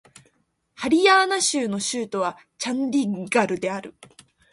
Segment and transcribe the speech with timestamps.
[0.73, 3.93] ハリヤーナー州の州都はチャンディーガルである